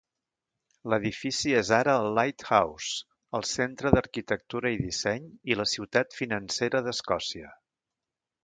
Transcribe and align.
L'edifici 0.93 1.51
és 1.57 1.69
ara 1.77 1.93
el 2.05 2.09
Lighthouse, 2.19 2.95
el 3.41 3.45
centre 3.51 3.93
d'arquitectura 3.97 4.73
i 4.77 4.81
disseny 4.89 5.31
i 5.53 5.61
la 5.61 5.71
ciutat 5.77 6.21
financera 6.23 6.83
d'Escòcia. 6.89 7.57